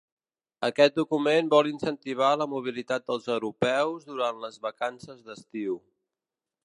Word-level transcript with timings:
Aquest 0.67 0.95
document 0.99 1.51
vol 1.53 1.69
incentivar 1.71 2.29
la 2.43 2.47
mobilitat 2.53 3.05
dels 3.11 3.29
europeus 3.35 4.09
durant 4.09 4.43
les 4.47 4.59
vacances 4.65 5.21
d’estiu. 5.29 5.79